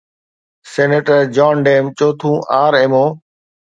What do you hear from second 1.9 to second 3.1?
چوٿون R-Mo